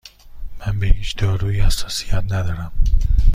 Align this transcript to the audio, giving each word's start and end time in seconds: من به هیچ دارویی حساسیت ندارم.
من 0.59 0.79
به 0.79 0.87
هیچ 0.87 1.17
دارویی 1.17 1.59
حساسیت 1.59 2.13
ندارم. 2.23 2.71